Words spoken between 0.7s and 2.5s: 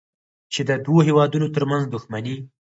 دوو هېوادونو ترمنځ دوښمني